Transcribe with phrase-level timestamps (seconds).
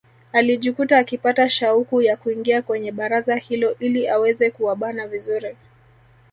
[0.33, 5.57] Alijikuta akipata shauku ya kuingia kwenye baraza hilo ili aweze kuwabana vizuri